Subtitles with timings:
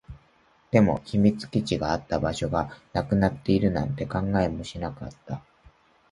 [0.71, 5.43] でも、秘密基地があった場所がなくなっているなんて考えもしなかった